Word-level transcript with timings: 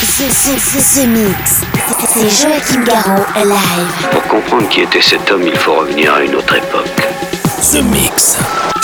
The, 0.00 1.02
the 1.02 1.06
Mix. 1.08 1.60
C'est 2.08 2.30
Joachim 2.30 2.84
Garraud, 2.84 3.22
live. 3.36 4.08
Pour 4.10 4.22
comprendre 4.22 4.66
qui 4.70 4.80
était 4.80 5.02
cet 5.02 5.30
homme, 5.30 5.42
il 5.46 5.54
faut 5.54 5.74
revenir 5.74 6.14
à 6.14 6.24
une 6.24 6.36
autre 6.36 6.56
époque. 6.56 6.86
The 7.70 7.82
Mix. 7.82 8.38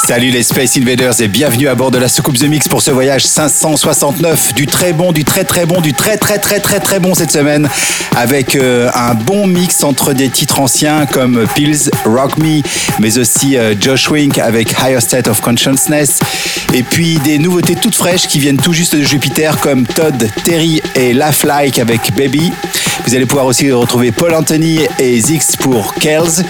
Salut 0.07 0.31
les 0.31 0.45
Space 0.45 0.77
Invaders 0.77 1.21
et 1.21 1.27
bienvenue 1.27 1.67
à 1.67 1.75
bord 1.75 1.91
de 1.91 1.99
la 1.99 2.09
soucoupe 2.09 2.39
The 2.39 2.45
Mix 2.45 2.69
pour 2.69 2.81
ce 2.81 2.93
voyage 2.93 3.25
569 3.25 4.55
du 4.55 4.69
très 4.69 4.93
bon, 4.93 5.11
du 5.11 5.25
très 5.25 5.43
très 5.43 5.67
bon, 5.67 5.81
du 5.81 5.95
très 5.95 6.17
très 6.17 6.39
très 6.39 6.61
très 6.61 6.79
très 6.79 7.01
bon 7.01 7.15
cette 7.15 7.33
semaine. 7.33 7.69
Avec 8.15 8.55
euh, 8.55 8.89
un 8.95 9.15
bon 9.15 9.49
mix 9.49 9.83
entre 9.83 10.13
des 10.13 10.29
titres 10.29 10.61
anciens 10.61 11.07
comme 11.07 11.45
Pills, 11.57 11.91
Rock 12.05 12.39
Me, 12.39 12.63
mais 13.01 13.19
aussi 13.19 13.57
euh, 13.57 13.75
Josh 13.81 14.09
Wink 14.09 14.39
avec 14.39 14.77
Higher 14.81 15.01
State 15.01 15.27
of 15.27 15.41
Consciousness. 15.41 16.21
Et 16.73 16.85
puis 16.85 17.19
des 17.25 17.41
nouveautés 17.41 17.75
toutes 17.75 17.97
fraîches 17.97 18.29
qui 18.29 18.39
viennent 18.39 18.59
tout 18.59 18.73
juste 18.73 18.95
de 18.95 19.03
Jupiter 19.03 19.59
comme 19.61 19.89
Todd, 19.89 20.29
Terry 20.45 20.83
et 20.95 21.15
Laugh 21.15 21.43
Like 21.43 21.81
avec 21.81 22.15
Baby. 22.15 22.53
Vous 23.07 23.15
allez 23.15 23.27
pouvoir 23.27 23.47
aussi 23.47 23.71
retrouver 23.71 24.11
Paul 24.11 24.35
Anthony 24.35 24.81
et 24.99 25.21
Zix 25.21 25.57
pour 25.57 25.95
Kells, 25.95 26.45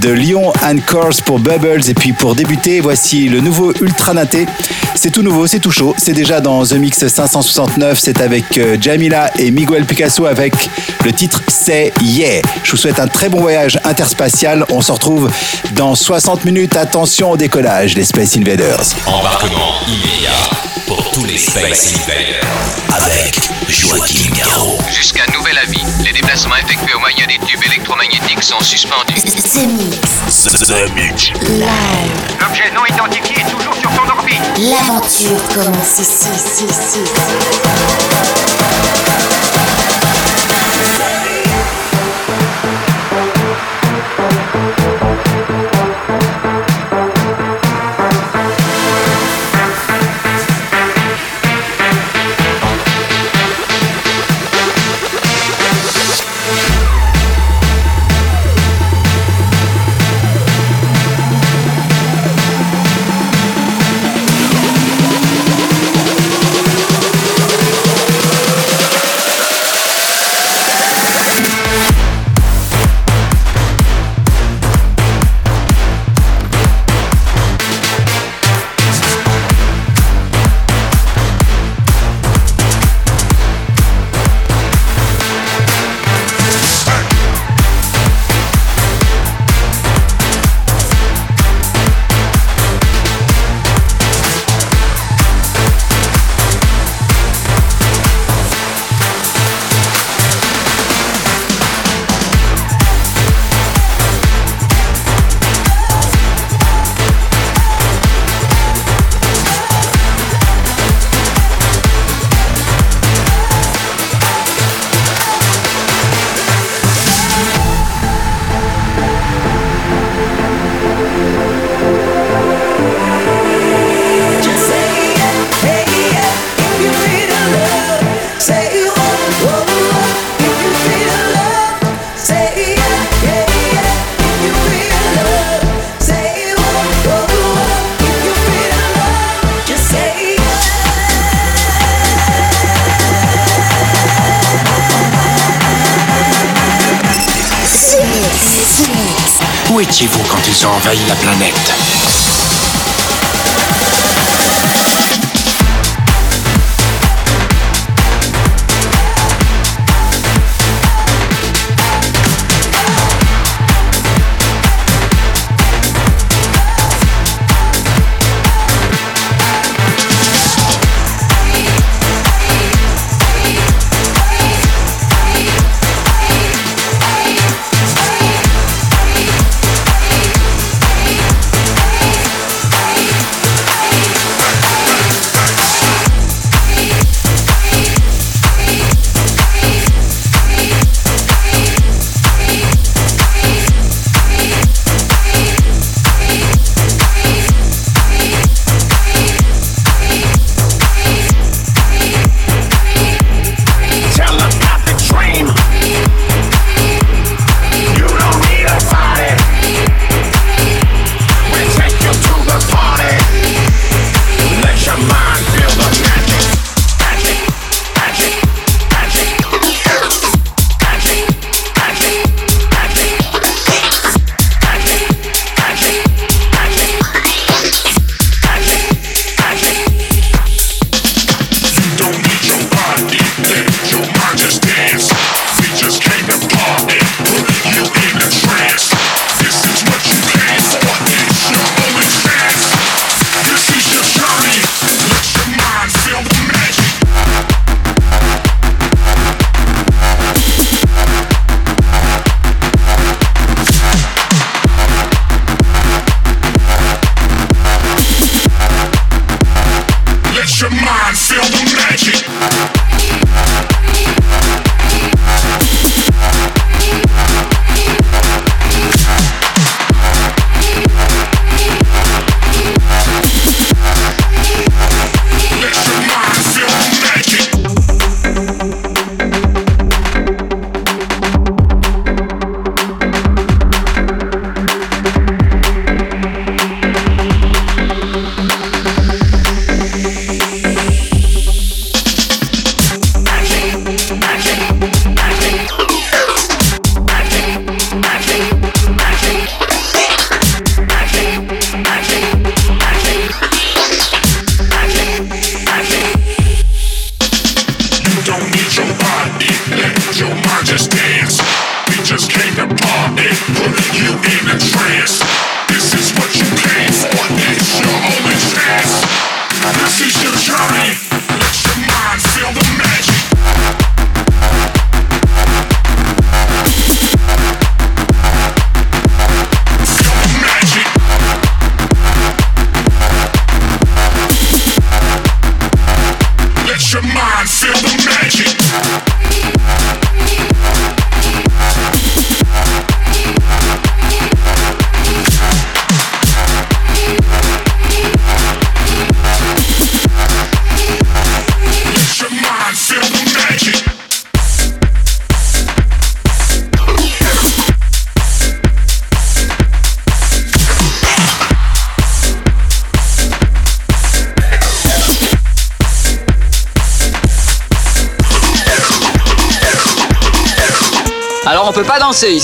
de 0.00 0.10
Lyon 0.10 0.52
and 0.64 0.78
Course 0.86 1.20
pour 1.20 1.40
Bubbles 1.40 1.88
et 1.88 1.94
puis 1.94 2.12
pour 2.12 2.36
débuter 2.36 2.80
voici 2.88 3.28
le 3.28 3.40
nouveau 3.40 3.74
Ultra 3.82 4.14
Naté. 4.14 4.46
C'est 4.94 5.10
tout 5.10 5.20
nouveau, 5.20 5.46
c'est 5.46 5.58
tout 5.58 5.70
chaud. 5.70 5.94
C'est 5.98 6.14
déjà 6.14 6.40
dans 6.40 6.64
The 6.64 6.72
Mix 6.72 7.06
569. 7.06 7.98
C'est 8.00 8.22
avec 8.22 8.56
euh, 8.56 8.78
Jamila 8.80 9.30
et 9.38 9.50
Miguel 9.50 9.84
Picasso 9.84 10.24
avec 10.24 10.54
le 11.04 11.12
titre 11.12 11.42
C'est 11.48 11.92
Yeah. 12.00 12.40
Je 12.64 12.70
vous 12.70 12.78
souhaite 12.78 12.98
un 12.98 13.06
très 13.06 13.28
bon 13.28 13.42
voyage 13.42 13.78
interspatial. 13.84 14.64
On 14.70 14.80
se 14.80 14.90
retrouve 14.90 15.30
dans 15.72 15.94
60 15.94 16.46
minutes. 16.46 16.76
Attention 16.76 17.32
au 17.32 17.36
décollage, 17.36 17.94
les 17.94 18.04
Space 18.04 18.38
Invaders. 18.38 18.94
Embarquement 19.04 19.74
immédiat 19.86 20.67
pour 20.98 21.10
tous 21.12 21.24
les 21.26 21.38
Space 21.38 21.94
Invaders 21.94 22.42
avec 22.92 23.38
Joachim 23.68 24.32
Garraud. 24.34 24.78
Jusqu'à 24.90 25.24
nouvel 25.32 25.56
avis, 25.58 25.84
les 26.04 26.12
déplacements 26.12 26.56
effectués 26.56 26.94
au 26.94 26.98
moyen 26.98 27.24
des 27.26 27.38
tubes 27.46 27.62
électromagnétiques 27.64 28.42
sont 28.42 28.60
suspendus. 28.60 29.14
The 29.14 29.66
Mix. 29.68 30.42
The 30.42 30.92
Mix. 30.94 31.30
Live. 31.42 31.68
L'objet 32.40 32.70
non 32.74 32.84
identifié 32.86 33.36
est 33.40 33.48
toujours 33.48 33.74
sur 33.74 33.90
son 33.92 34.08
orbite. 34.10 34.42
L'aventure 34.58 35.40
commence 35.54 36.00
ici, 36.00 36.28
ici, 36.34 36.64
ici. 36.64 37.04
The 44.58 44.87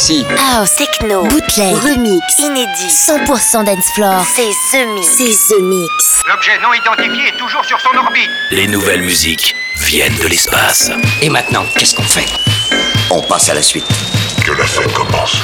ici. 0.05 0.27
House, 0.39 0.75
techno, 0.75 1.23
bootleg, 1.25 1.77
remix, 1.77 2.23
inédit, 2.39 2.89
100% 2.89 3.65
dance 3.65 3.91
floor. 3.95 4.25
C'est 4.35 4.51
The 4.73 4.87
Mix. 4.89 5.09
C'est 5.17 5.55
The 5.55 5.61
Mix. 5.63 6.23
L'objet 6.29 6.59
non 6.63 6.73
identifié 6.73 7.29
est 7.29 7.37
toujours 7.37 7.65
sur 7.65 7.81
son 7.81 7.97
orbite. 7.97 8.31
Les 8.51 8.67
nouvelles 8.67 9.03
musiques 9.03 9.55
viennent 9.77 10.17
de 10.19 10.29
l'espace. 10.29 10.91
Et 11.23 11.29
maintenant, 11.31 11.65
qu'est-ce 11.77 11.95
qu'on 11.95 12.03
fait? 12.03 12.27
On 13.11 13.23
passe 13.23 13.49
à 13.49 13.55
la 13.55 13.63
suite. 13.63 13.87
Que 14.45 14.53
la 14.53 14.67
fête 14.67 14.93
commence. 14.93 15.37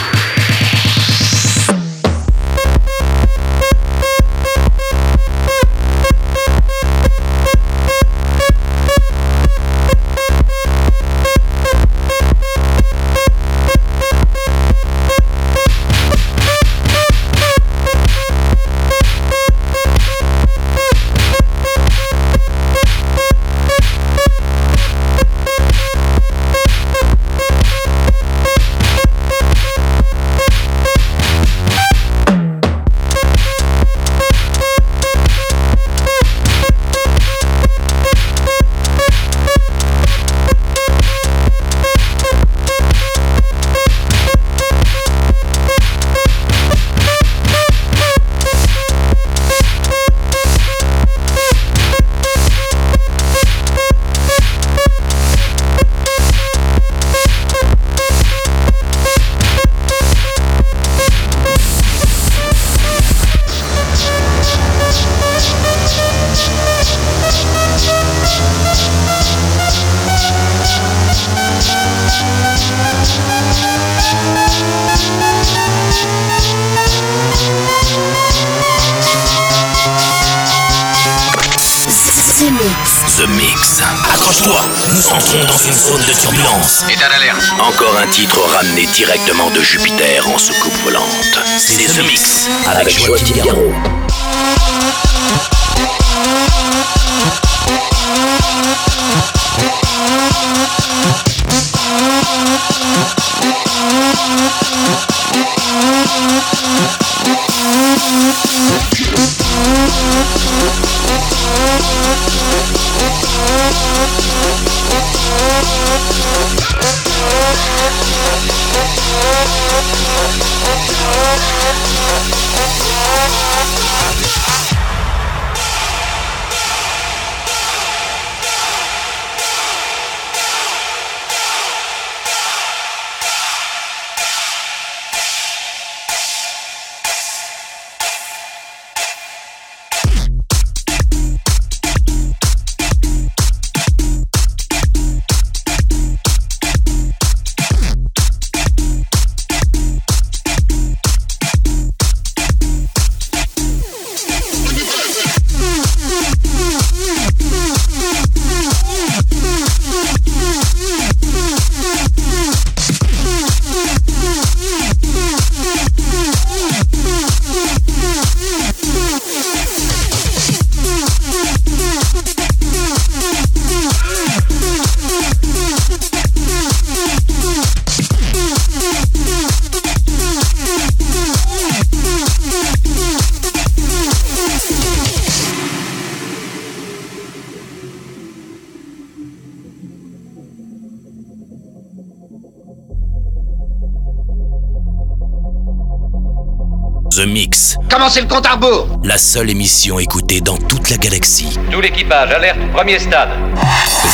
Commencez 198.13 198.29
le 198.29 198.35
compte 198.35 198.47
à 198.47 198.55
rebours. 198.55 198.89
la 199.05 199.17
seule 199.17 199.51
émission 199.51 200.01
écoutée 200.01 200.41
dans 200.41 200.57
toute 200.57 200.91
la 200.91 200.97
galaxie. 200.97 201.57
Tout 201.71 201.81
l'équipage, 201.81 202.33
alerte, 202.33 202.59
premier 202.73 202.99
stade. 202.99 203.29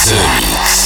The 0.05 0.13
Mix. 0.37 0.86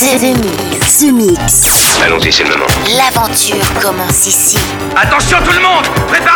The, 0.00 0.34
Mix. 0.42 0.98
The 0.98 1.12
Mix. 1.12 2.00
Allons-y, 2.04 2.32
c'est 2.32 2.42
le 2.42 2.50
moment. 2.50 2.66
L'aventure 2.98 3.64
commence 3.80 4.26
ici. 4.26 4.58
Attention 4.96 5.38
tout 5.44 5.52
le 5.52 5.60
monde 5.60 5.84
Préparez 6.08 6.33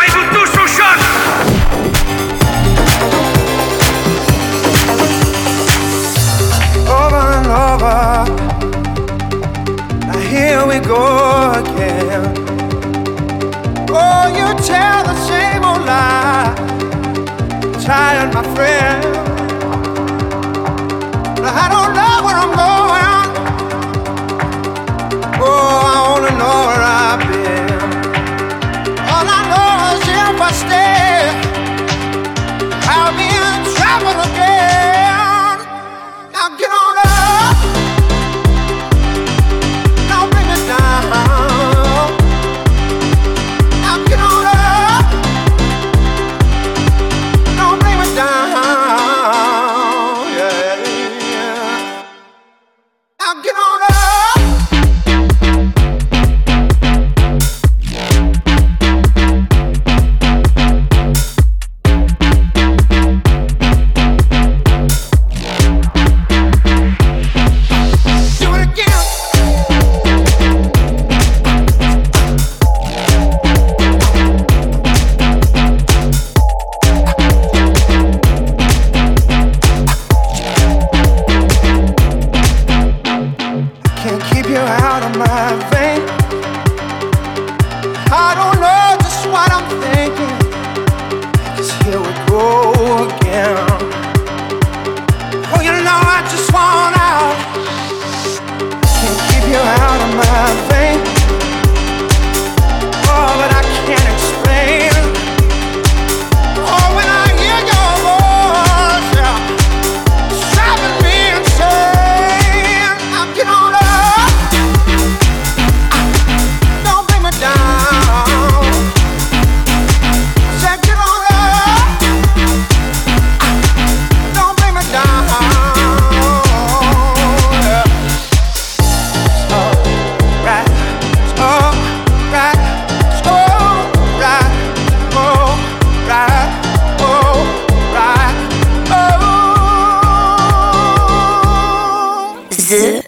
ズ。 142.68 143.07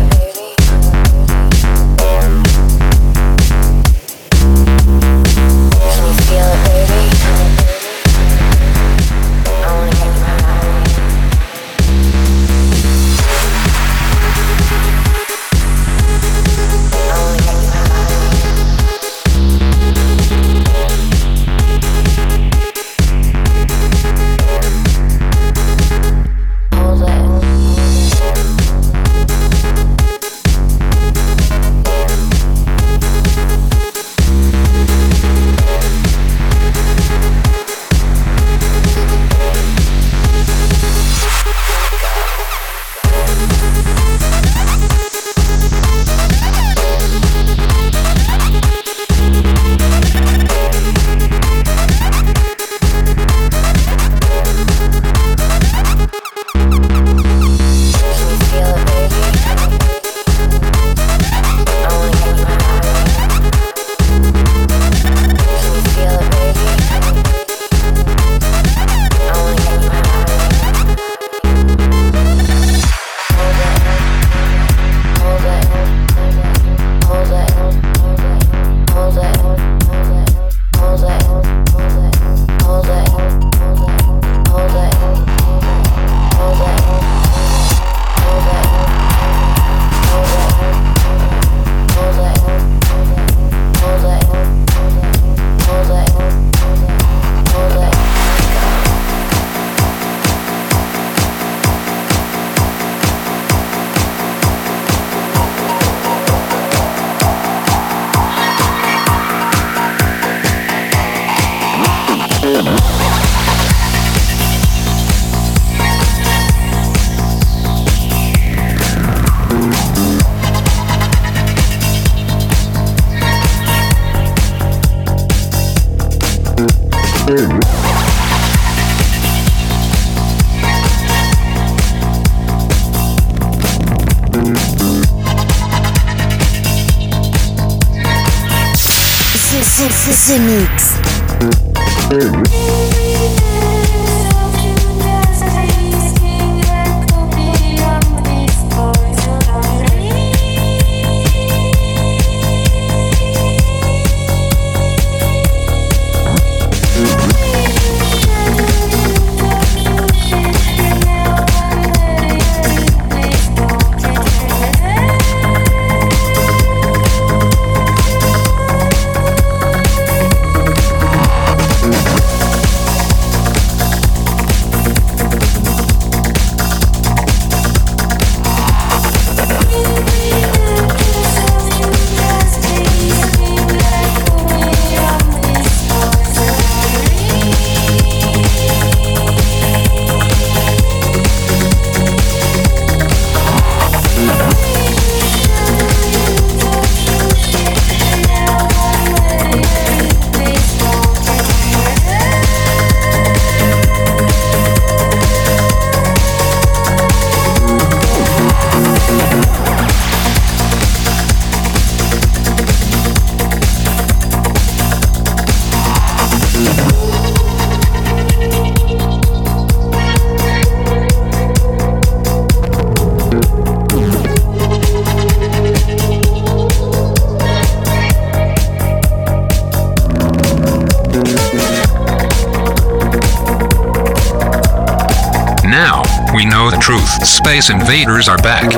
Space 237.51 237.69
Invaders 237.69 238.29
are 238.29 238.37
back. 238.37 238.69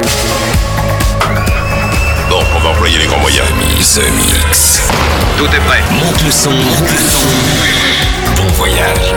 Bon, 2.27 2.41
on 2.55 2.59
va 2.59 2.69
employer 2.71 2.97
les 2.97 3.05
grands 3.05 3.19
moyens. 3.19 3.47
The 3.93 4.01
Mix. 4.17 4.89
Tout 5.37 5.45
est 5.45 5.63
prêt. 5.67 5.83
Monte 5.91 6.23
le 6.23 6.31
son. 6.31 6.49
Monte 6.49 6.91
le 6.91 6.97
son. 6.97 7.27
Bon 8.35 8.47
voyage. 8.53 9.13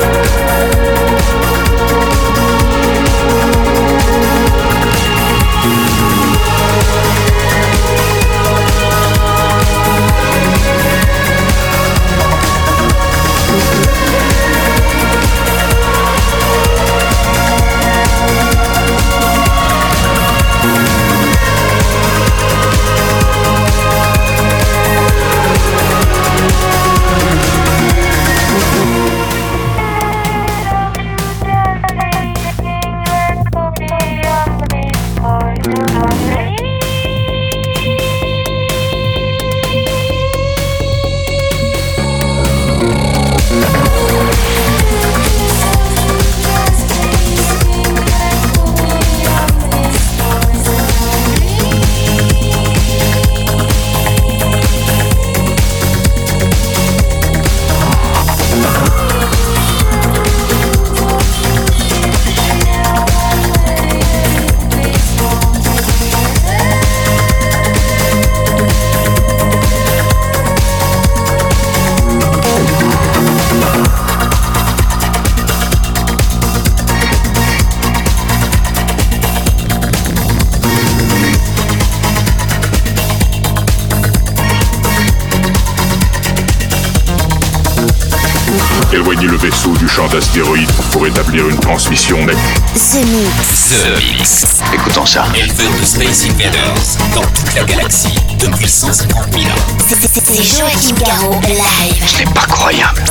D'astéroïdes 90.16 90.72
pour 90.92 91.06
établir 91.06 91.46
une 91.46 91.58
transmission 91.60 92.24
nette. 92.24 92.38
The 92.74 93.04
Mix. 93.04 93.74
The 93.82 94.16
Mix. 94.16 94.44
Écoutons 94.72 95.04
ça. 95.04 95.26
Éleveur 95.34 95.70
de 95.78 95.84
Space 95.84 96.24
Invaders 96.24 97.14
dans 97.14 97.20
toute 97.20 97.54
la 97.54 97.64
galaxie 97.64 98.16
depuis 98.38 98.66
150 98.66 99.30
000 99.30 99.44
ans. 99.44 99.48
C'est 99.86 100.42
Joachim 100.42 100.94
Garraud 101.04 101.38
live. 101.42 102.06
Ce 102.06 102.18
n'est 102.18 102.32
pas 102.32 102.46
croyable. 102.48 103.04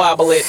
Wobble 0.00 0.30
it. 0.30 0.46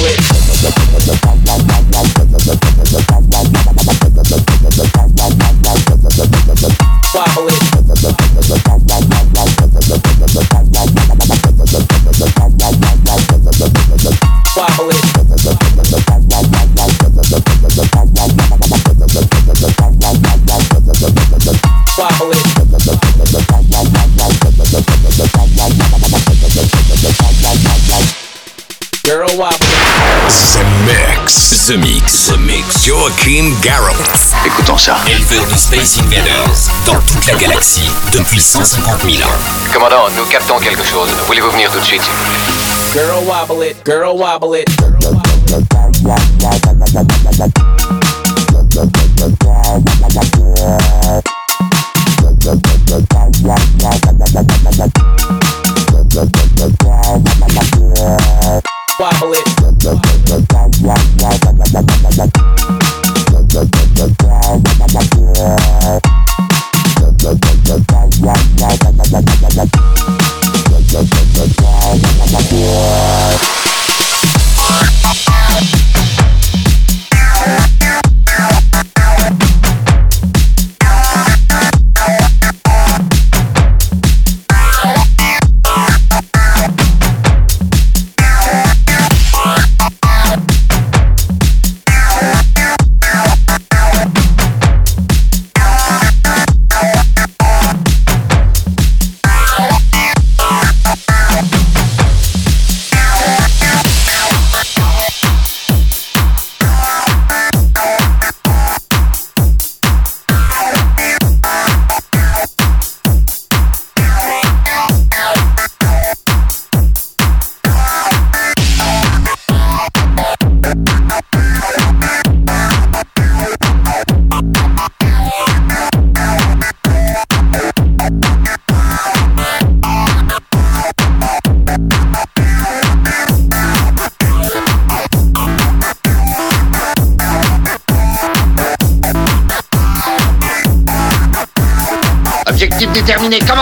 poet. 0.00 0.29
The 31.70 31.78
Mix. 31.78 32.26
The 32.26 32.36
Mix. 32.36 32.84
Joachim 32.84 33.54
Garraud. 33.62 33.94
Écoutons 34.44 34.76
ça. 34.76 34.96
Éleveur 35.06 35.46
de 35.46 35.56
Space 35.56 36.00
Invaders 36.00 36.68
dans 36.84 36.98
toute 37.02 37.24
la 37.28 37.34
galaxie 37.34 37.88
depuis 38.12 38.40
150 38.40 39.02
000 39.08 39.22
ans. 39.22 39.32
Commandant, 39.72 40.10
nous 40.16 40.24
captons 40.24 40.58
quelque 40.58 40.82
chose. 40.84 41.10
Voulez-vous 41.28 41.50
venir 41.52 41.70
tout 41.70 41.78
de 41.78 41.84
suite, 41.84 42.02
Girl 42.92 43.24
wobble 43.24 43.64
it, 43.64 43.76
girl 43.86 44.18
wobble 44.18 44.58
it. 44.58 44.89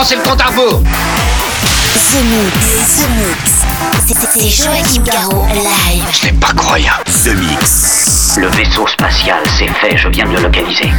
Commencez 0.08 0.16
le 0.16 0.22
compte 0.22 0.40
à 0.40 0.46
rebours 0.46 0.82
The 2.10 2.22
Mix. 2.24 2.96
The 2.96 3.08
Mix. 3.16 3.52
C'est- 4.06 4.28
C'est 4.32 4.48
Joachim 4.48 5.02
Garraud 5.04 5.46
live. 5.54 6.04
Ce 6.12 6.26
n'est 6.26 6.32
pas 6.32 6.52
croyable. 6.56 7.04
The 7.04 7.34
Mix. 7.36 8.36
Le 8.38 8.48
vaisseau 8.48 8.86
spatial, 8.86 9.38
c'est 9.58 9.68
fait, 9.68 9.96
je 9.96 10.08
viens 10.08 10.24
de 10.24 10.30
le 10.36 10.42
localiser. 10.42 10.90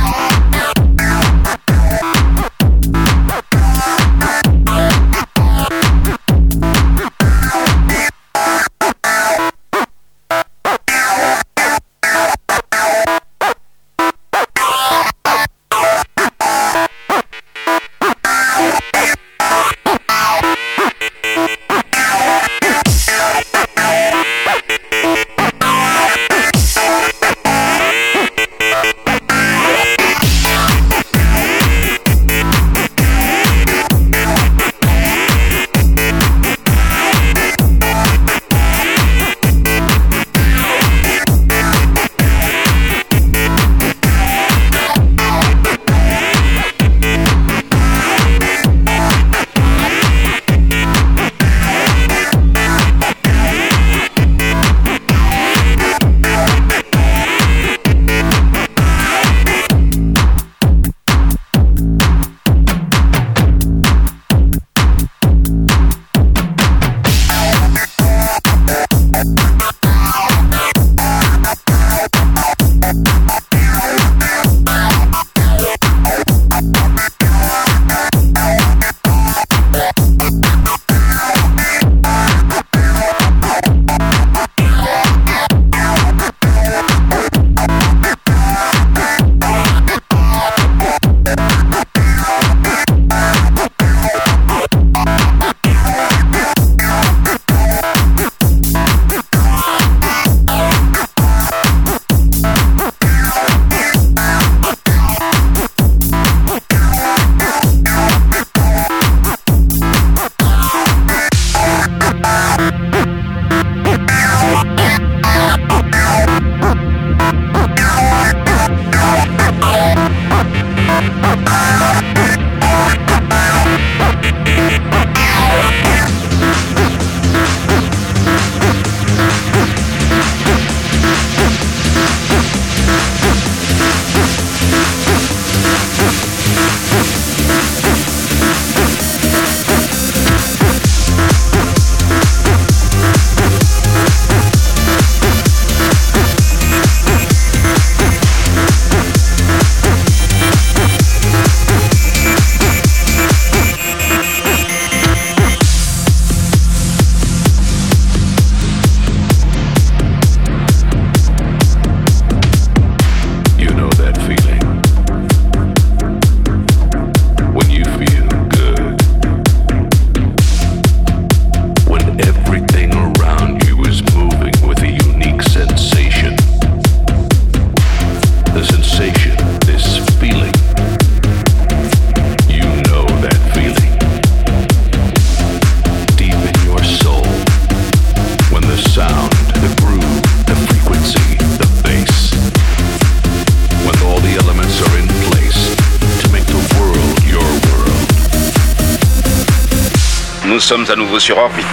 Sommes 200.69 200.85
à 200.91 200.95
nouveau 200.95 201.17
sur 201.17 201.35
orbite. 201.35 201.65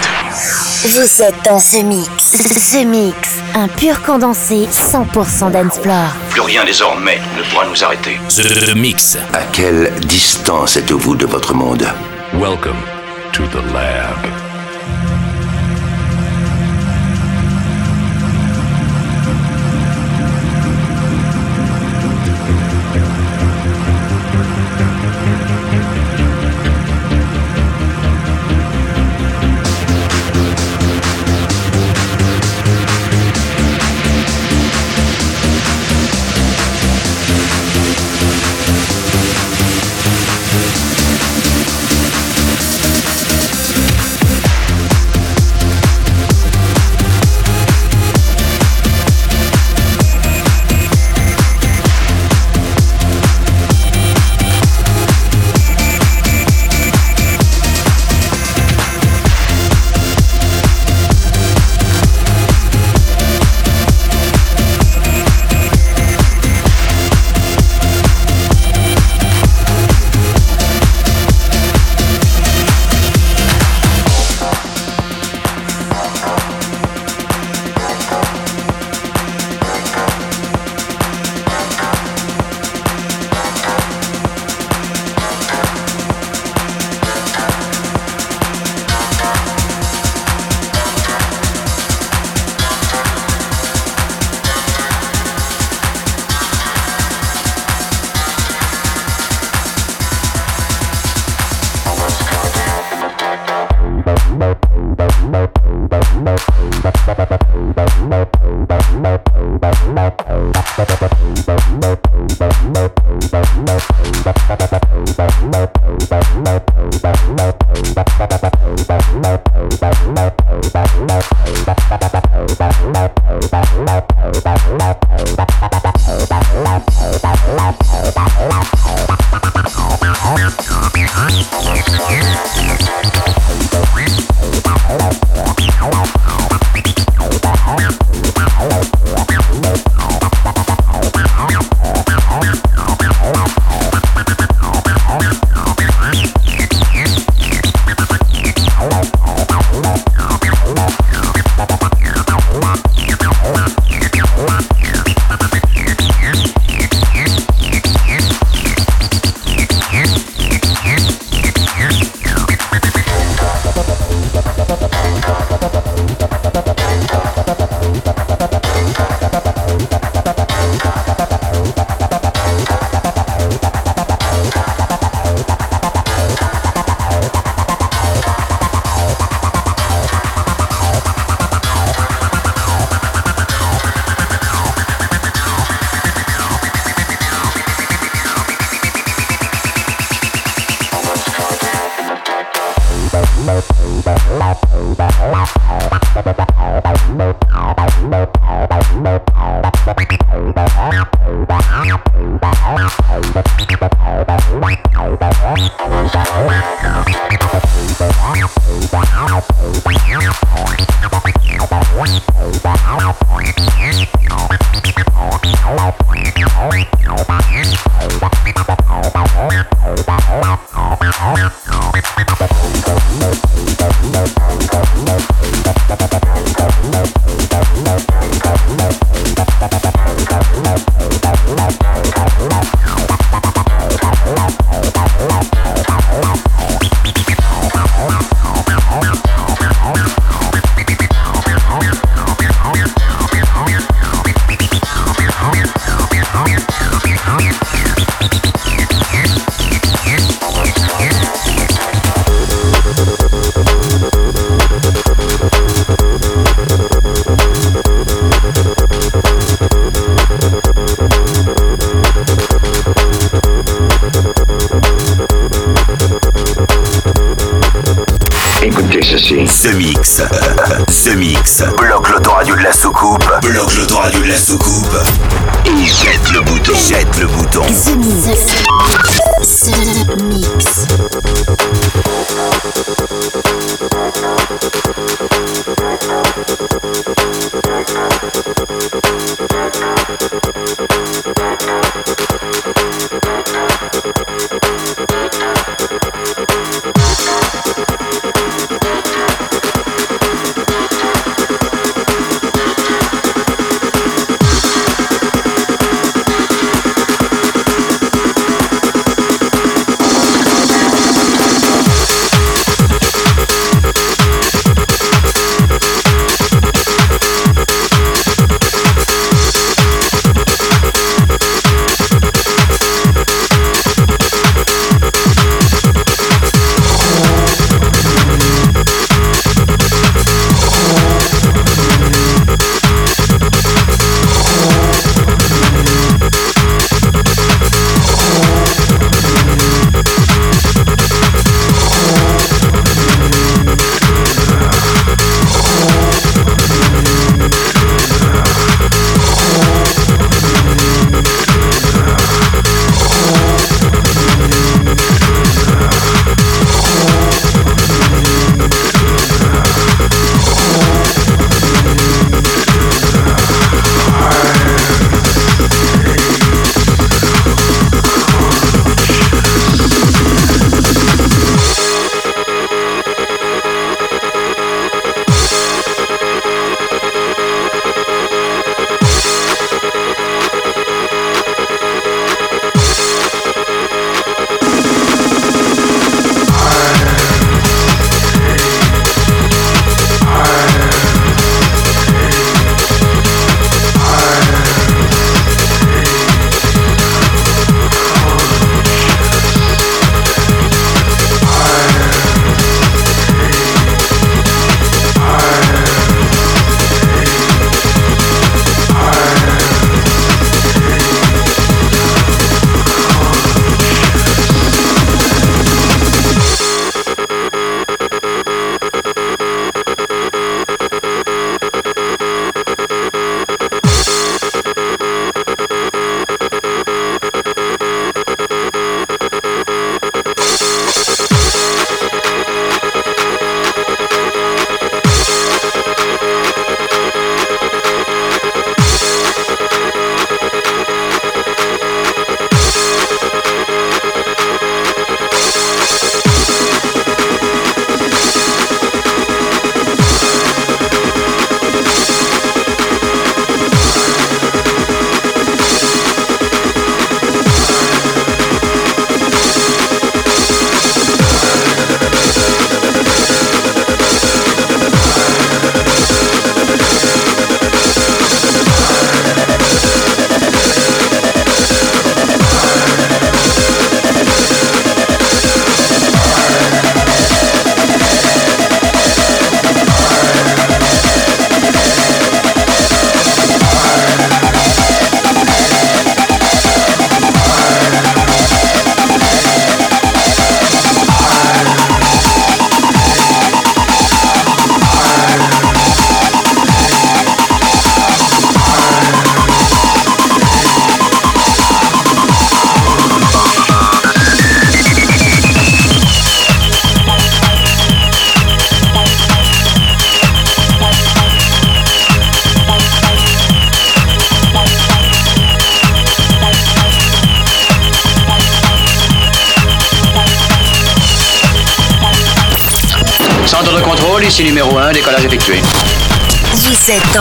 Vous 0.87 1.23
êtes 1.23 1.35
dans 1.45 1.59
The 1.59 1.85
Mix. 1.85 2.73
The 2.73 2.87
Mix, 2.87 3.29
un 3.55 3.69
pur 3.69 4.01
condensé 4.01 4.67
100% 4.73 5.51
d'Ensplore. 5.51 6.15
Plus 6.31 6.41
rien 6.41 6.65
désormais 6.65 7.21
ne 7.37 7.43
pourra 7.51 7.67
nous 7.67 7.85
arrêter. 7.85 8.19
The, 8.31 8.75
Mix. 8.75 9.19
À 9.35 9.43
quelle 9.53 9.93
distance 10.01 10.79
êtes-vous 10.79 11.15
de 11.15 11.27
votre 11.27 11.53
monde? 11.53 11.87
Welcome 12.33 12.81
to 13.35 13.43
the 13.49 13.63
lab. 13.75 14.46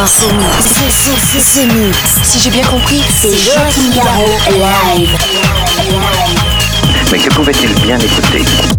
Vous 0.05 0.11
êtes 0.11 0.37
dans 0.37 1.19
ce 1.39 1.61
mix. 1.65 2.19
Si 2.21 2.39
j'ai 2.39 2.51
bien 2.51 2.63
compris, 2.63 3.01
c'est 3.09 3.35
Joachim 3.35 3.89
Garraud 3.89 4.37
live. 4.51 5.17
Mais 7.11 7.17
que 7.17 7.33
pouvait-il 7.33 7.73
bien 7.81 7.97
écouter? 7.97 8.74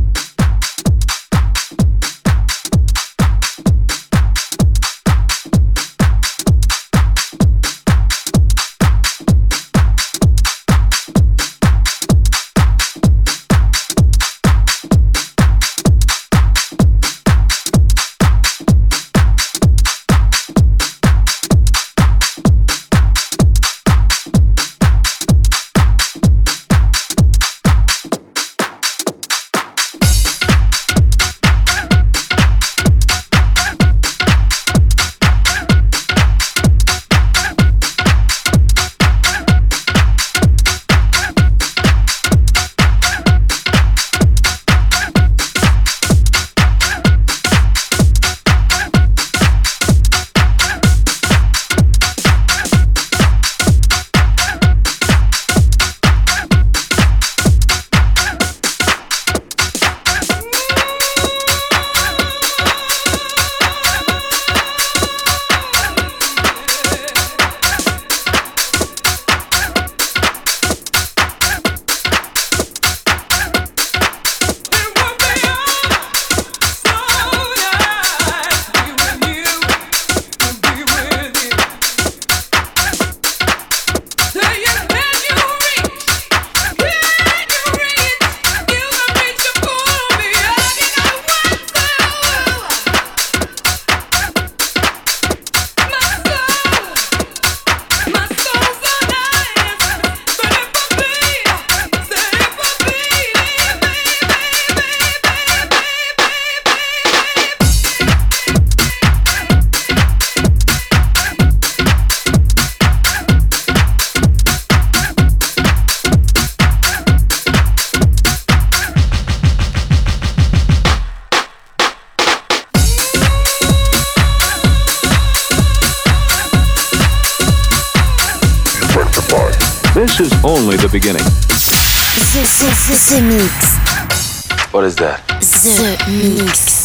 This 130.18 130.32
is 130.32 130.44
only 130.44 130.78
the 130.78 130.88
beginning. 130.88 131.22
The, 131.24 132.40
the, 132.40 132.72
the, 132.88 132.96
the 133.10 133.20
Mix. 133.20 134.72
What 134.72 134.84
is 134.84 134.96
that? 134.96 135.22
The 135.28 136.42
Mix. 136.42 136.75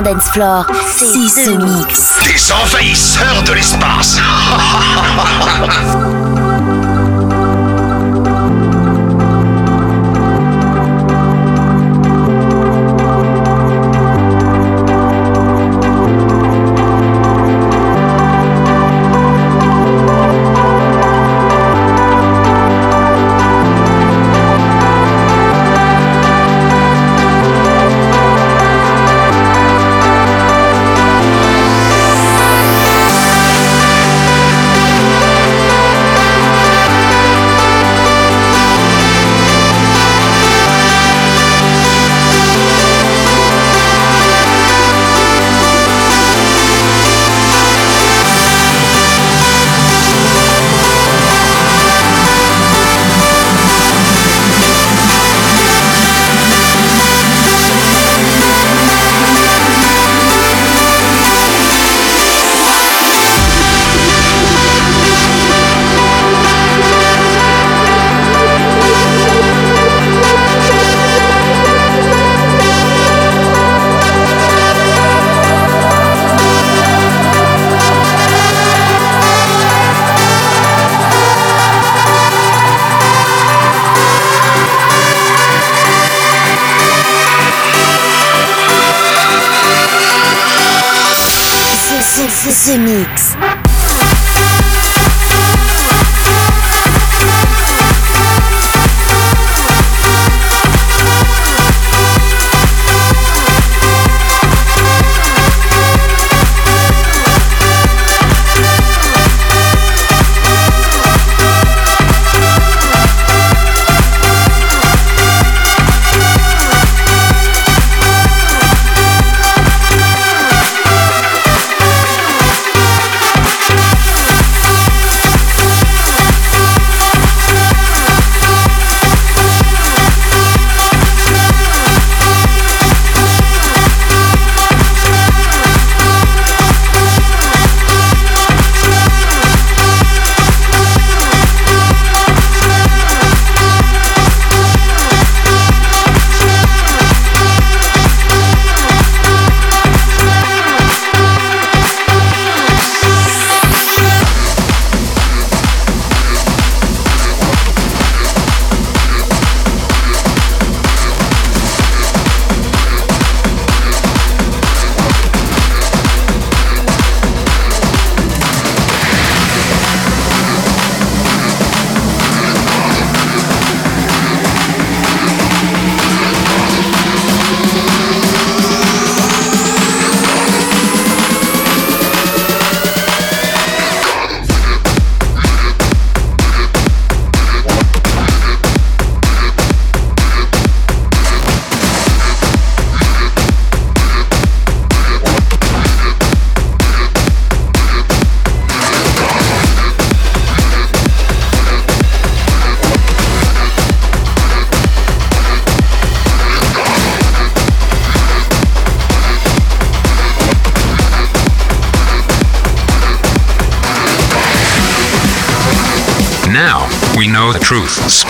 100% 0.00 0.02
dance 0.02 0.30
floor, 0.30 0.66
c'est 0.86 1.28
ce 1.28 1.50
mix. 1.50 2.12
Des 2.24 2.52
envahisseurs 2.52 3.42
de 3.44 3.52
l'espace 3.52 4.18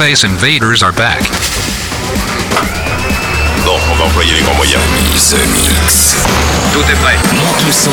Space 0.01 0.25
invaders 0.25 0.83
are 0.83 0.93
back. 0.93 1.21
Bon, 3.67 3.79
on 3.93 3.97
va 3.97 4.05
employer 4.07 4.33
les 4.33 4.41
grands 4.41 4.55
moyens. 4.55 4.81
The 5.29 5.37
Mix. 5.53 6.17
Tout 6.73 6.81
est 6.91 6.97
prêt. 7.03 7.19
Monte 7.35 7.67
le 7.67 7.71
son. 7.71 7.91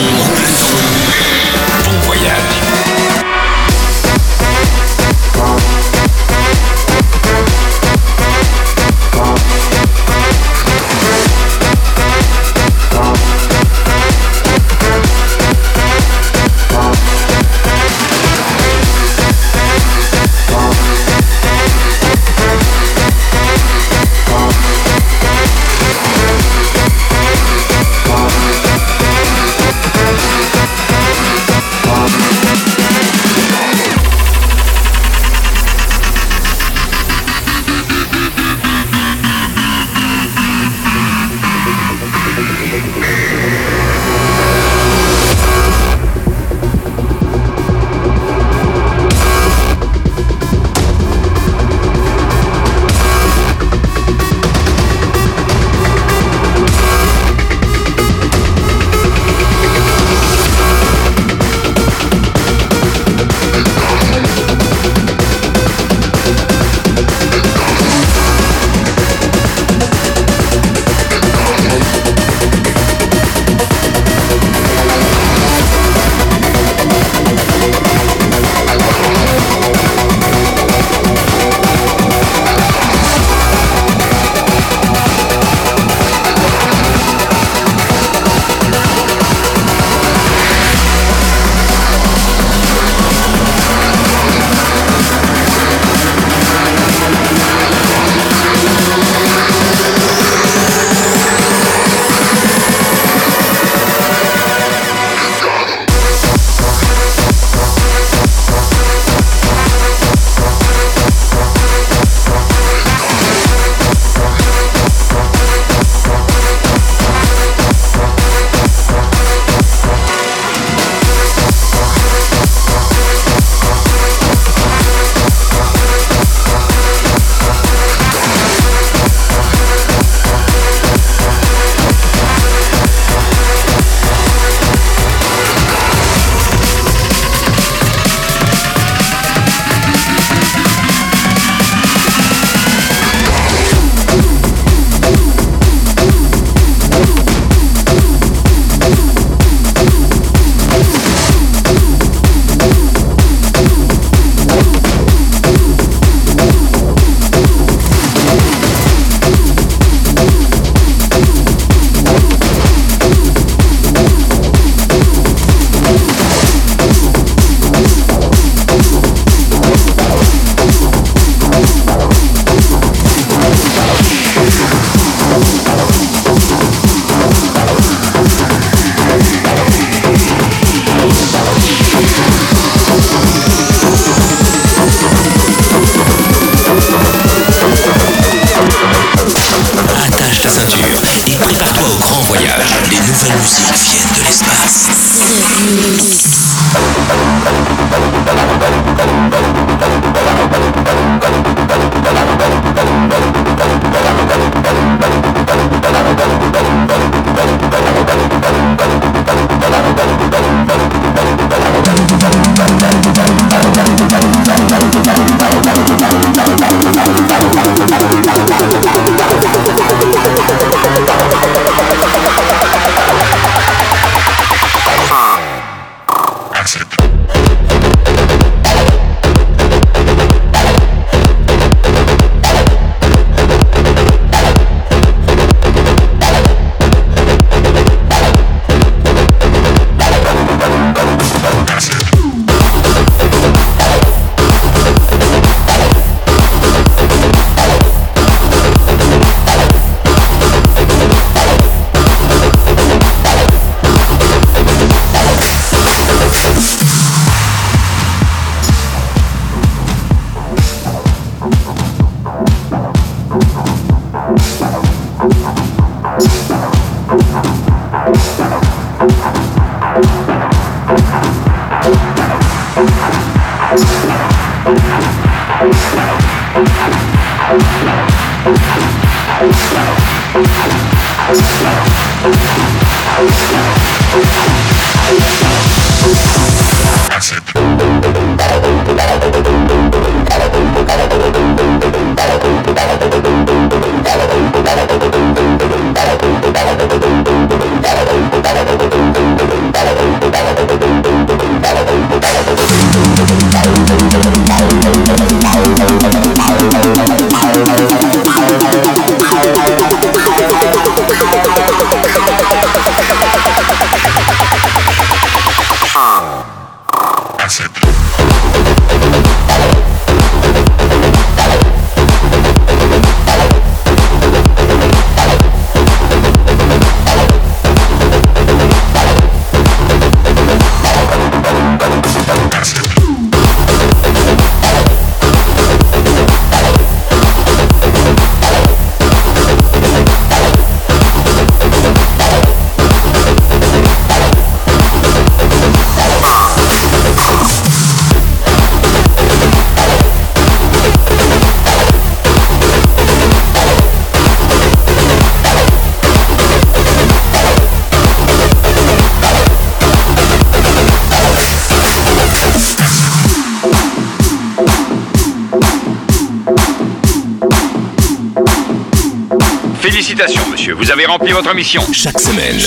Vous 370.76 370.92
avez 370.92 371.06
rempli 371.06 371.32
votre 371.32 371.54
mission. 371.56 371.82
Chaque 371.94 372.20
semaine, 372.20 372.58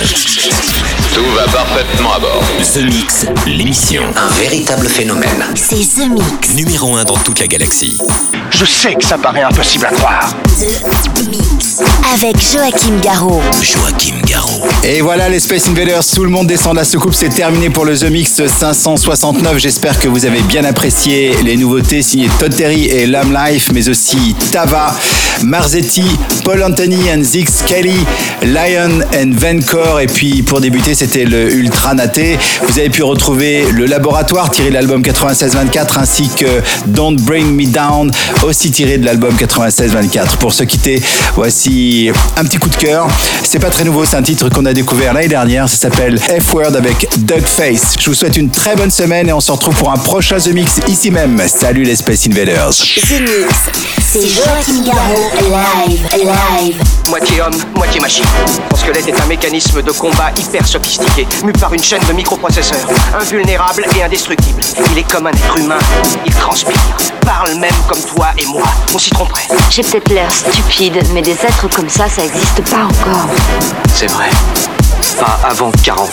Tout 1.14 1.24
va 1.34 1.44
parfaitement 1.44 2.14
à 2.14 2.18
bord. 2.18 2.42
The 2.72 2.78
Mix, 2.78 3.26
l'émission. 3.46 4.02
Un 4.16 4.28
véritable 4.40 4.88
phénomène. 4.88 5.44
C'est 5.54 5.76
The 5.76 6.08
Mix. 6.08 6.54
Numéro 6.54 6.96
1 6.96 7.04
dans 7.04 7.18
toute 7.18 7.40
la 7.40 7.46
galaxie. 7.46 7.98
Je 8.50 8.64
sais 8.64 8.94
que 8.94 9.04
ça 9.04 9.18
paraît 9.18 9.42
impossible 9.42 9.86
à 9.86 9.90
croire. 9.90 10.34
The 11.14 11.28
Mix. 11.28 11.80
Avec 12.14 12.36
Joachim 12.40 12.98
Garraud. 13.02 13.42
Joachim 13.62 14.19
Et 14.82 15.02
voilà 15.02 15.28
les 15.28 15.40
Space 15.40 15.68
Invaders, 15.68 16.04
tout 16.14 16.24
le 16.24 16.30
monde 16.30 16.46
descend 16.46 16.72
de 16.72 16.78
la 16.78 16.84
soucoupe, 16.84 17.14
c'est 17.14 17.28
terminé 17.28 17.68
pour 17.68 17.84
le 17.84 17.96
The 17.96 18.10
Mix 18.10 18.42
569. 18.46 19.58
J'espère 19.58 19.98
que 19.98 20.08
vous 20.08 20.24
avez 20.24 20.40
bien 20.42 20.64
apprécié 20.64 21.34
les 21.44 21.56
nouveautés 21.56 22.02
signées 22.02 22.30
Todd 22.38 22.54
Terry 22.54 22.86
et 22.86 23.06
Lam 23.06 23.32
Life, 23.32 23.70
mais 23.74 23.88
aussi 23.88 24.34
Tava, 24.52 24.94
Marzetti, 25.42 26.04
Paul 26.44 26.62
Anthony 26.62 27.10
and 27.12 27.22
Zix 27.22 27.62
Kelly, 27.66 27.98
Lion 28.42 29.00
and 29.14 29.32
Vencor. 29.34 30.00
Et 30.00 30.06
puis 30.06 30.42
pour 30.42 30.60
débuter, 30.60 30.94
c'était 30.94 31.24
le 31.24 31.52
Ultra 31.52 31.94
Naté. 31.94 32.38
Vous 32.66 32.78
avez 32.78 32.90
pu 32.90 33.02
retrouver 33.02 33.66
le 33.70 33.86
laboratoire 33.86 34.50
tiré 34.50 34.70
de 34.70 34.74
l'album 34.74 35.02
96-24 35.02 35.98
ainsi 35.98 36.28
que 36.28 36.62
Don't 36.86 37.16
Bring 37.20 37.54
Me 37.54 37.66
Down, 37.66 38.10
aussi 38.42 38.70
tiré 38.70 38.98
de 38.98 39.04
l'album 39.04 39.34
96-24. 39.34 40.36
Pour 40.38 40.52
se 40.52 40.64
quitter, 40.64 41.02
voici 41.34 42.10
un 42.36 42.44
petit 42.44 42.58
coup 42.58 42.70
de 42.70 42.76
cœur. 42.76 43.08
C'est 43.42 43.58
pas 43.58 43.70
très 43.70 43.84
nouveau, 43.84 44.04
c'est 44.04 44.19
un 44.20 44.22
titre 44.22 44.50
qu'on 44.50 44.66
a 44.66 44.74
découvert 44.74 45.14
l'année 45.14 45.28
dernière. 45.28 45.66
Ça 45.66 45.76
s'appelle 45.76 46.20
F-Word 46.20 46.76
avec 46.76 47.08
Doug 47.20 47.40
Face. 47.40 47.94
Je 47.98 48.10
vous 48.10 48.14
souhaite 48.14 48.36
une 48.36 48.50
très 48.50 48.76
bonne 48.76 48.90
semaine 48.90 49.30
et 49.30 49.32
on 49.32 49.40
se 49.40 49.50
retrouve 49.50 49.74
pour 49.76 49.90
un 49.90 49.96
prochain 49.96 50.36
The 50.36 50.48
Mix 50.48 50.78
ici 50.88 51.10
même. 51.10 51.40
Salut 51.48 51.84
les 51.84 51.96
Space 51.96 52.26
Invaders. 52.26 52.68
The 52.68 53.18
Mix. 53.18 53.54
C'est 53.98 54.28
Joachim 54.28 54.84
Garraud 54.84 55.30
live, 55.88 56.06
live. 56.12 56.82
Moitié 57.08 57.40
homme, 57.40 57.56
moitié 57.76 58.00
machine. 58.00 58.24
Son 58.70 58.76
squelette 58.76 59.08
est 59.08 59.20
un 59.20 59.26
mécanisme 59.26 59.80
de 59.82 59.90
combat 59.92 60.32
hyper 60.36 60.66
sophistiqué, 60.66 61.26
mu 61.44 61.52
par 61.52 61.72
une 61.72 61.82
chaîne 61.82 62.02
de 62.08 62.12
microprocesseurs, 62.12 62.88
invulnérable 63.18 63.84
et 63.96 64.02
indestructible. 64.02 64.62
Il 64.92 64.98
est 64.98 65.08
comme 65.08 65.28
un 65.28 65.30
être 65.30 65.56
humain, 65.56 65.78
il 66.26 66.34
transpire, 66.34 66.74
parle 67.20 67.54
même 67.54 67.70
comme 67.88 68.02
toi 68.02 68.30
et 68.36 68.46
moi. 68.46 68.66
On 68.92 68.98
s'y 68.98 69.10
tromperait. 69.10 69.46
J'ai 69.70 69.82
peut-être 69.82 70.10
l'air 70.10 70.30
stupide, 70.32 71.00
mais 71.14 71.22
des 71.22 71.32
êtres 71.32 71.68
comme 71.74 71.88
ça, 71.88 72.08
ça 72.08 72.24
existe 72.24 72.68
pas 72.68 72.84
encore. 72.84 73.28
C'est 73.94 74.09
vrai. 74.10 74.30
Pas 75.18 75.38
avant 75.48 75.72
40 75.72 75.90
ans. 75.90 76.10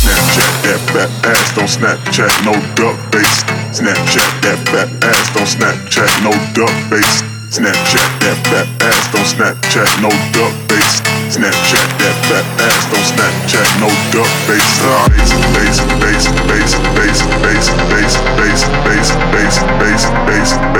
Snapchat 0.00 0.52
that 0.62 0.80
fat 0.92 1.10
ass, 1.26 1.54
don't 1.54 1.68
Snapchat, 1.68 2.32
no 2.44 2.52
duck 2.74 2.96
face. 3.12 3.44
Snapchat 3.72 4.28
that 4.42 4.58
fat 4.68 4.90
ass, 5.04 5.26
don't 5.34 5.46
Snapchat, 5.46 6.10
no 6.22 6.32
duck 6.54 6.74
face. 6.90 7.22
Snapchat 7.50 8.08
that 8.20 8.38
fat 8.48 8.68
ass, 8.82 9.10
don't 9.12 9.26
Snapchat, 9.26 9.90
no 10.02 10.10
duck 10.32 10.54
face. 10.68 11.02
Snapchat 11.34 11.88
that 11.98 12.16
fat 12.28 12.46
ass, 12.62 12.82
don't 12.90 13.04
Snapchat, 13.04 13.68
no 13.80 13.88
duck 14.12 14.30
face. 14.46 14.70
Face, 15.10 15.32
face, 15.54 15.80
face, 16.00 16.26
face, 16.46 16.74
face, 16.96 17.20
face, 17.44 17.68
face, 17.90 18.16
face, 18.38 18.64
face, 18.86 19.10
face, 19.10 19.10
face, 19.28 19.58
face, 19.80 20.04
face, 20.26 20.79